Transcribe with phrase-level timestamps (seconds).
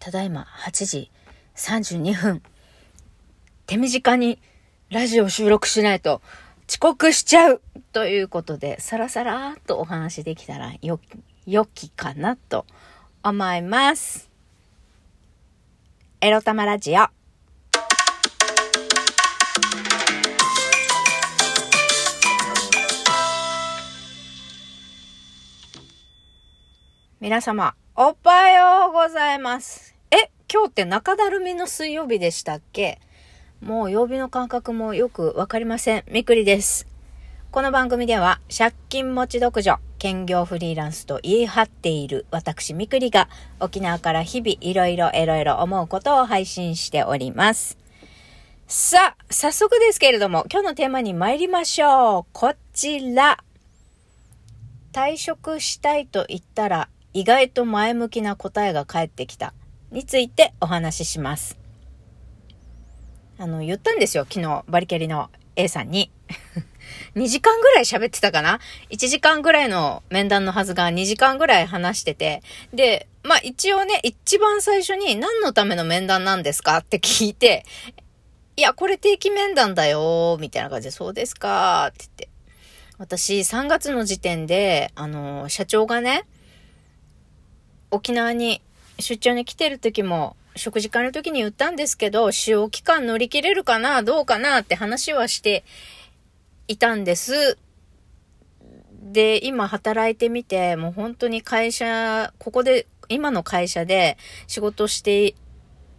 [0.00, 1.10] ただいま8時
[1.56, 2.42] 32分。
[3.66, 4.40] 手短に
[4.88, 6.22] ラジオ収録しないと
[6.66, 7.60] 遅刻しちゃう
[7.92, 11.00] ということで、さらさらっとお話できたらよ、
[11.46, 12.64] よきかなと
[13.22, 14.30] 思います。
[16.22, 17.06] エロ玉ラジオ。
[27.20, 29.94] 皆様、おはようございます。
[30.10, 32.98] え、今日って中だるみの水曜日でしたっけ？
[33.60, 36.04] もう曜日の感覚もよくわかりません。
[36.10, 36.86] みくりです。
[37.50, 43.28] この番組では、借金持ち独女、兼業フリーランスと言い張っている私みくりが、
[43.60, 47.76] 沖縄から日々いろいろいろいろ思うことを配信しております。
[48.66, 52.26] さあ、早速ですけれども、今日のテーマに参りましょう。
[52.32, 53.44] こちら。
[54.90, 59.52] 退職したいと言ったら意外と前向きな答えが返ってきた
[59.90, 61.58] についてお話しします。
[63.38, 66.10] あの、言ったんですよ、昨日、バリキャリの A さんに。
[67.16, 72.42] 2時間ぐらい喋ってたかな ?1 時間ぐらいの面談のはずが2時間ぐらい話してて。
[72.72, 76.76] で、まあ一応ね、一番最初に何のための面談なんですか？
[76.78, 77.64] って聞いて、
[78.56, 82.28] いや、これ定期面談だよー、みたいな感じで、そうですか、って言って。
[82.98, 86.26] 私、3月の時点で、あの、社長がね、
[87.90, 88.62] 沖縄に
[88.98, 95.64] 出張に来てる時も、食事会の時に言ったんですけど、使用期間乗り切れるかなどうかなって話はして
[96.68, 97.58] いたんです。
[99.02, 105.34] で、今働いてみて、もう本当に会社、ここで、今の会社で仕事して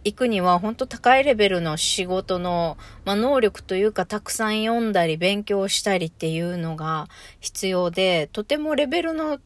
[0.04, 7.08] いくには、本当高いレベルの仕事の、まあ、能力というか、たくさん読んだり、勉強したりっていうのが
[7.40, 9.40] 必要で、とてもレベルの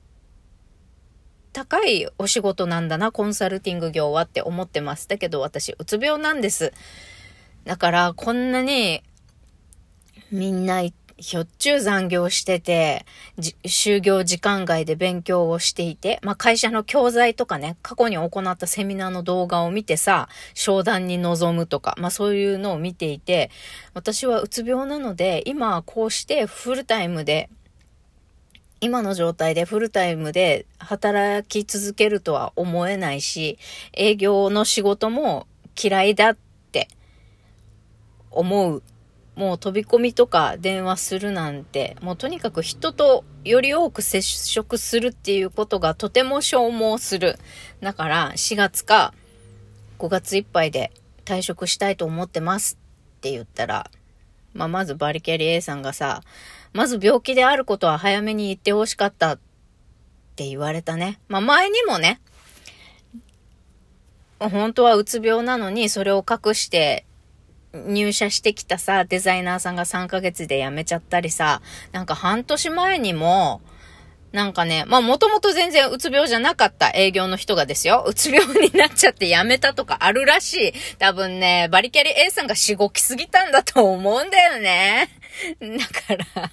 [1.57, 5.09] 高いお仕事なんだな、コンサルティング業はって思ってます。
[5.09, 6.75] だけど私、うつ病なんです。
[7.65, 9.03] だから、こんなに、
[10.31, 13.07] みんな、ひょっちゅう残業してて、
[13.65, 23.51] 就業時間外で勉強をしていて、まあ、会社の教材とかね、過去に行ったセミナーの動画を見てさ、商談に臨むとか、まあ、そういうのを見ていて、
[23.95, 27.49] 私はうつ病なので、今はこうしてフルタイムで
[28.81, 33.59] 今の状態でフルタイムで働き続けるとは思えないし、
[33.93, 35.47] 営業の仕事も
[35.83, 36.37] 嫌いだっ
[36.73, 36.89] て
[38.31, 38.83] 思う。
[39.35, 47.39] もう飛び込みとか電話するなんて、もうとにかく人とより多く接触するっていうことがとても消耗する。
[47.81, 49.13] だから4月か
[49.99, 50.91] 5月いっぱいで
[51.27, 52.79] 退職したいと思ってます
[53.19, 53.91] って言ったら、
[54.55, 56.23] まあ、まずバリキャリ A さんがさ、
[56.77, 59.39] まず病気であることは早めに言ってほしかったっ
[60.37, 61.19] て言われたね。
[61.27, 62.21] まあ、前にもね、
[64.39, 67.07] 本当はうつ病なのにそれを隠して
[67.73, 73.63] 入社してきたさ、デザイナーさんが3ヶ月で辞めちゃったりさ、なんか半年前にも、
[74.33, 78.05] なんかね、まあもともと全然うつ病じゃなかった営業の人がですよ。
[78.07, 80.73] うつ病になっちゃって辞めたとかあるらしい。
[80.99, 85.09] 多分ね、バリキャリ A さんがしごきすぎたんだと思うんだよね。
[85.61, 86.51] だか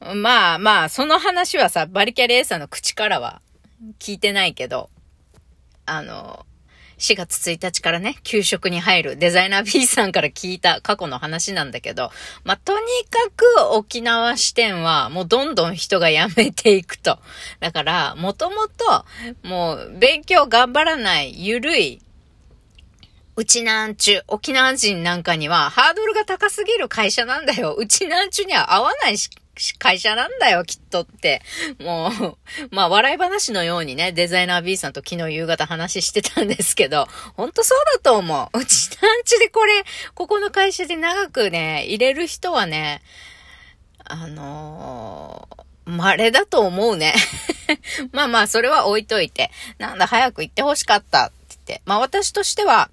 [0.00, 3.40] ら、まあまあ、その話はさ、バリキャリ A さんの口からは
[3.98, 4.90] 聞いてないけど、
[5.86, 6.46] あの、
[7.00, 12.10] 4月1日からね、給食に入るデザイナー B さんから聞いた過去の話なんだけど、
[12.44, 17.18] まあ、とにかく沖縄支店はもうどんどん人が辞めていくと。
[17.58, 19.04] だから、もともと、
[19.42, 22.02] もう勉強頑張らない、ゆるい、
[23.36, 27.74] うちなんちゅ、沖縄人なんかにはハードルが高すぎる会社なんだよ。
[27.74, 29.30] うちなんちゅには合わないし
[29.78, 31.42] 会社なんだよ、きっとって。
[31.78, 32.38] もう、
[32.74, 38.58] まあ、笑い話のようにね、デザイナー B さんと昨日夕方話してたんですけど、ほんとそうだと思う。
[38.58, 43.02] うちなんちでこれ、ここの会社で長くね、入れる人はね、
[44.04, 47.14] あのー、稀だと思うね。
[48.12, 49.50] まあまあ、それは置いといて。
[49.78, 51.34] なんだ、早く行って欲しかったって
[51.66, 51.82] 言って。
[51.84, 52.90] まあ私としては、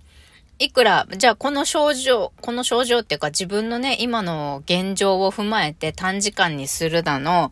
[0.60, 7.52] いくら、じゃあこの症状、この症状っていうか自分のね、今の現状を踏まえて短時間にするだの、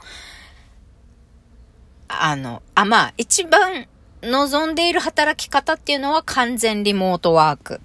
[2.07, 3.87] あの、あ、まあ、一番
[4.21, 7.79] 望んでいる働き方っていうのは完全リモートワーク。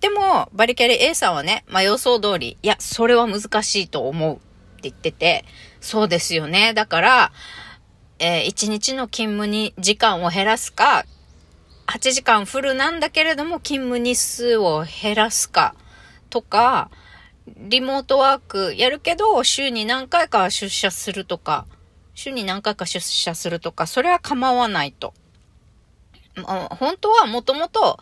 [0.00, 4.42] でも、バリキャリ A さんはね、まあ予想通り、いや、それは難しいと思うって
[4.82, 5.44] 言ってて、
[5.80, 6.72] そうですよね。
[6.74, 7.32] だから、
[8.18, 11.04] えー、一日の勤務に時間を減らすか、
[11.86, 15.74] 8時間フルなんだけれども勤務日数を減らすか
[16.30, 16.90] とか、
[17.56, 21.66] リモートワークやるけど週に何回か出社するとか、
[22.14, 25.14] 週に何回か出社するとか、それは構わないと。
[26.44, 27.98] 本当はもともと、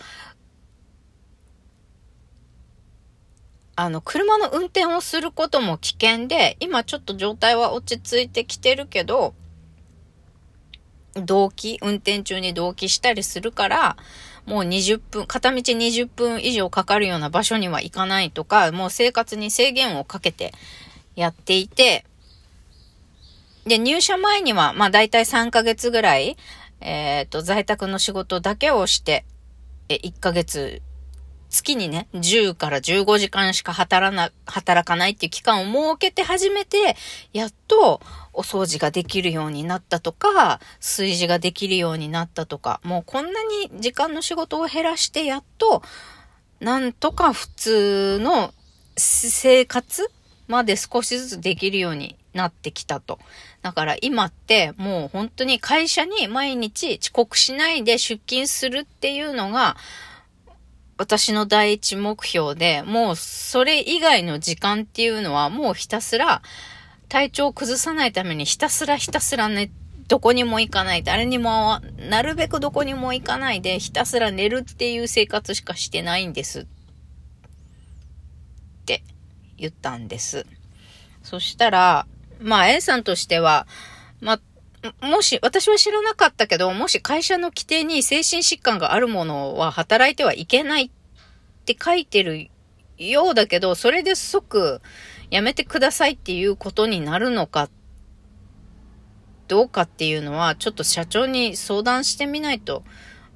[3.76, 9.34] あの、車の運転をすることも危険で、今ちょっと状態は落ち着いてきてるけど、
[11.16, 13.96] 動機、運転中に同期したりするから、
[14.46, 20.52] もう20分、片道20分以上かかるような場所には行かないとか、もう生活に制限をかけて
[21.16, 22.04] やっていて、
[23.66, 26.36] で、入社前には、まあ大体3ヶ月ぐらい、
[26.80, 29.24] えっ、ー、と、在宅の仕事だけをして、
[29.88, 30.82] え、1ヶ月
[31.54, 36.96] 月にね、10から15時間しか働な、働かないっていう期間を設けて初めて、
[37.32, 38.00] やっと
[38.32, 45.82] お掃除ができるようになったとか、炊事ができるようになったとか、もうこんなに時間の仕事を減らしてやっと、
[46.58, 48.52] なんとか普通の
[48.96, 50.10] 生活
[50.48, 53.20] まで少しずつできるようになってきたと。
[53.62, 59.76] だから今ってもう本当に会社に毎日遅刻しないで出勤するっていうのが、
[60.96, 66.42] 私の第一目標で、もうそれ以外の時間っていうのはもうひたすら
[67.08, 69.70] 体調を崩さないためにひたすらひたすらね、
[70.08, 71.02] どこにも行かない。
[71.02, 76.60] 誰にも、なるべくどこにも行かないでひたすら寝るっていう生活しかしてないんです。
[76.60, 76.64] っ
[78.86, 79.02] て
[79.56, 80.46] 言ったんです。
[81.22, 82.06] そしたら、
[82.40, 83.66] まあ A さんとしては、
[84.20, 84.40] まあ
[85.00, 90.90] もし、私は知らなかったけど、もし会社の規定に精神疾患があるものは働いてはいけないっ
[91.64, 92.50] て書いてる
[92.98, 94.82] ようだけど、それで即
[95.30, 97.70] やめてくださいっていうことになるのか、
[99.48, 102.82] どうかっていうのは、ちょっと社長に相談してみないと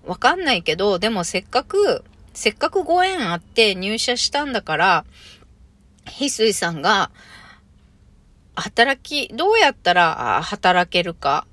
[0.04, 2.04] わかんないけど、でもせっかく、
[2.34, 5.04] せっかくご縁あって入社したんだから、
[6.06, 7.10] 翡翠さんが、
[8.60, 11.46] 働き、どうやったら働けるか、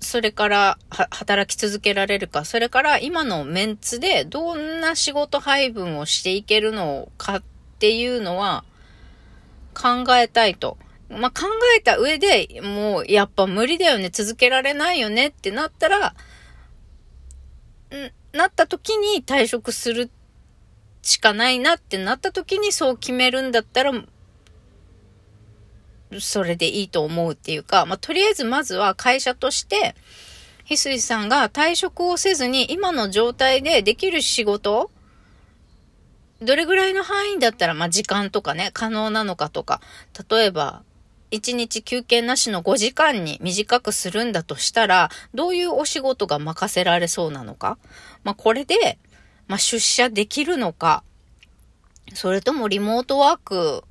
[0.00, 7.42] それから働き続けられるか、それから今のメンツでどんな仕事配分をしていけるのかっ
[7.78, 8.64] ていうのは
[9.74, 10.76] 考えたいと。
[11.10, 16.14] まあ、考えた上でもうやっぱ無理だよね、続けられないよねってなったら、
[17.90, 20.10] ん、なった時に退職する
[21.00, 23.92] しかないなってなった時にそう決めるんだったら
[26.20, 29.94] それでいいと思うっていうか、まあ、とりあえずまずは会社として、
[30.68, 34.90] 翡翠さんが退職をせずに今の状態でできる仕事
[36.40, 39.80] どれぐらいの範囲だったら、まあ、時間とかね、可能なのかとか、
[40.30, 40.82] 例えば、
[41.30, 47.76] 1日休憩なしの5時間に短くするんだとしたら、どういうお仕事が任せられそうなのか
[48.22, 48.98] まあ、これで、
[49.48, 51.02] まあ、出社できるのか、
[52.14, 53.84] それともリモートワーク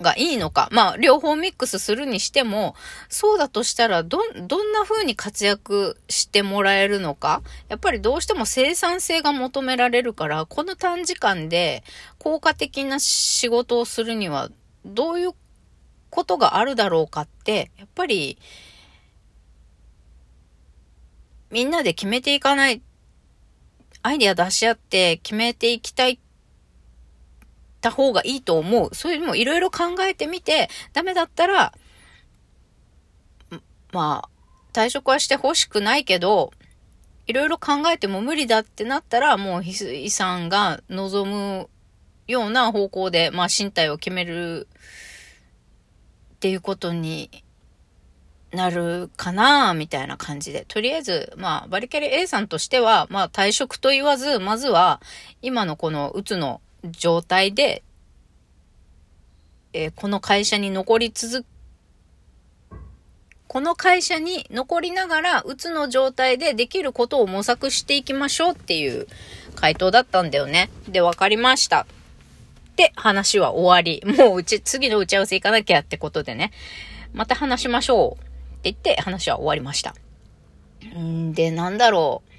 [0.00, 0.68] がいいのか。
[0.72, 2.74] まあ、両方ミックスするにしても、
[3.08, 7.42] そうだとしたら、ど、どんな風に活躍してもらえるのか。
[7.68, 11.84] やっぱりどうしても生産性が求められるから、この短時間で
[12.18, 14.50] 効果的な仕事をするには、
[14.84, 15.32] どういう
[16.08, 18.38] ことがあるだろうかって、やっぱり、
[21.50, 22.80] みんなで決めていかない、
[24.02, 26.29] アイディア出し合って決めていきたいって
[27.80, 28.94] た方がいいと思う。
[28.94, 31.72] そういうのもいろいろ考えてみて、ダメだったら、
[33.92, 34.28] まあ、
[34.72, 36.52] 退職はしてほしくないけど、
[37.26, 41.68] いろいろ考えても無理だってなったら、もう翡翠さんが望む
[42.26, 44.68] ような方向で、まあ身体を決める
[46.34, 47.30] っていうことに
[48.52, 50.64] なるかなみたいな感じで。
[50.66, 55.00] とりあえず、まあ、バリキャリ A さんとしては、まあ退職と言わず、まずは、
[55.42, 56.60] 今のこのうつの
[56.90, 57.82] 状態で、
[59.72, 61.44] えー、この会社に残り続
[63.50, 69.08] この会社に残りながら、うつの状態でできることを模索していきましょうっていう
[69.56, 70.70] 回答だったんだよね。
[70.88, 71.84] で、わかりました。
[72.76, 74.04] で、話は終わり。
[74.06, 76.52] もううち、次の打ち合わせ行かなきゃってことでね。
[77.12, 78.22] また話しましょう。
[78.22, 78.26] っ
[78.62, 79.96] て言って話は終わりました。
[80.96, 82.29] んで、なんだろう。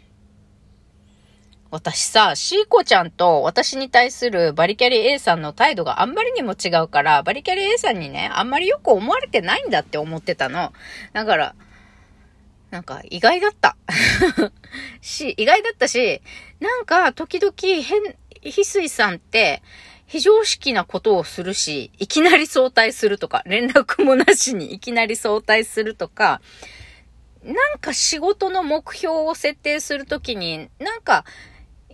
[1.72, 10.74] 私さ、シーコちゃんと私に対するバリキャリ A さんの態度があんまりにも違うから、バリキャリ A さんにね、あんまりよく思われてないんだって思ってたの。
[11.13, 11.56] だから、
[12.72, 13.78] なんか意外だった。
[15.00, 16.22] し、意外だったし、
[16.60, 18.01] なんか時々変、
[18.44, 19.63] 翡翠さんって
[20.08, 26.42] 非常識なことをするし、いきなり早退するとか、連絡もなしにいきなり早退するとか、
[27.44, 31.24] なんか仕事の目標を設定するときに、なんか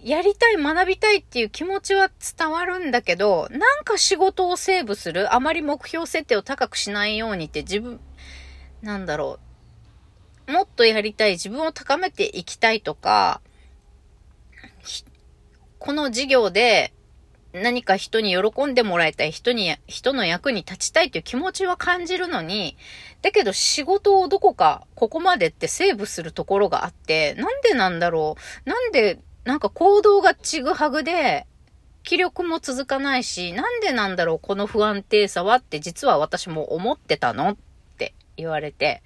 [0.04, 8.00] やりたい、学びたいっていう気持ちは伝わるんだけど、なんか仕事をセーブする、あまり目標設定を高くしないようにって自分、
[8.82, 9.40] なんだろ
[10.48, 10.52] う。
[10.52, 13.42] もっとやりたい、自分を高めていきたいとか、
[15.80, 16.94] この事業で
[17.54, 22.78] 何か人に喜んでもらいたい、人に、人の役に立ちたいという気持ちは感じるのに、
[23.22, 28.36] だけど仕事をどこかここまでってセーブするところがあって、なんでなんだろ
[28.66, 31.48] うなんで、なんか行動がちぐはぐで、
[32.04, 37.52] 気力も続かないし、なんでなんだろうこの不安定さはって実は私も思ってたの？
[37.52, 37.58] っ
[37.98, 39.02] て言われて。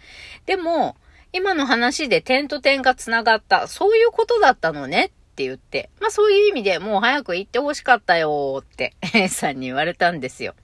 [0.47, 0.97] でも、
[1.31, 3.67] 今の話で点と点が繋がった。
[3.67, 5.05] そういうことだったのね？
[5.05, 5.91] って言って。
[5.99, 10.55] まあそういう意味でもう早く行ってほしかったよって A さんに言われたんですよ。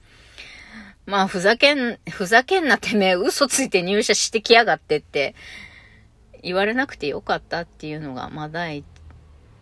[1.06, 5.36] まあふざけん、ふざけんなてめえ嘘ついて入社してきやがってって
[6.42, 8.84] 言われなくてよかったっていうのがまあ第、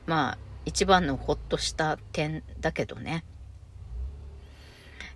[0.06, 3.24] まあ一番のほっとした点だけどね。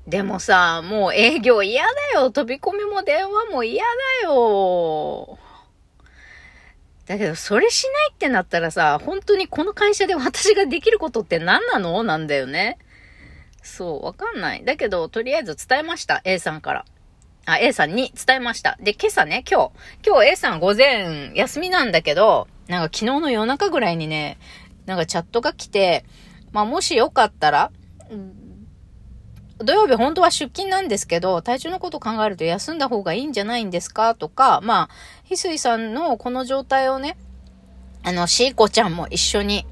[0.07, 2.31] でもさ、もう営業嫌だよ。
[2.31, 3.83] 飛び込みも電話も嫌
[4.23, 5.37] だよ。
[7.05, 12.03] だけど、それしないってなったらさ、本当にこの会社で私ができることって何なの？
[12.03, 12.77] なんだよね。
[13.61, 14.63] そう、わかんない。
[14.63, 16.21] だけど、とりあえず伝えました。
[16.23, 16.85] A さんから。
[17.45, 18.77] あ、A さんに伝えました。
[18.79, 19.71] で、今朝ね、今
[20.03, 24.37] 日、今日 A さん午前休みなんだけど、なんか昨日の夜中ぐらいにね、
[24.89, 26.03] なんかチャットが来て、
[26.51, 27.71] まあもしよかったら、
[29.59, 34.15] 土曜日本当は出勤なんですけど、体調のこと考えると休んだ方がいいんじゃないんですか？
[34.15, 34.89] とか、まあ、
[35.29, 37.17] 翡翠さんのこの状態をね、
[38.03, 39.65] あの、シーコちゃんも一緒に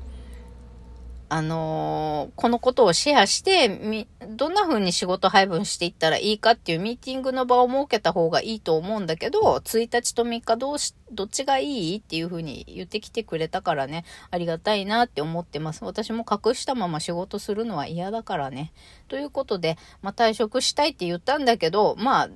[1.29, 15.83] あのー、このことをシェアして、み、どんな風に仕事配分していったらいいかっていうミーティングの場を設けた方がいいと思うんだけど、1日と3日どうし、どっちがいいっていう風に言ってきてくれたからね、ありがたいなって思ってます。
[15.83, 18.71] 私も隠したまま仕事するのは嫌だからね。
[19.09, 22.29] ということで、まあ、退職したいって言ったんだけど、ま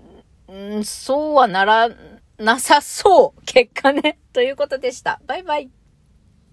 [0.49, 1.89] あ、んそうはなら
[2.37, 3.41] なさそう。
[3.45, 4.17] 結果ね。
[4.33, 5.21] ということでした。
[5.27, 5.80] バイバイ。